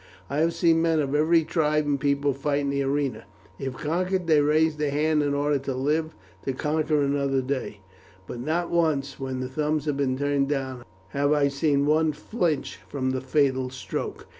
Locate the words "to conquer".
6.43-7.03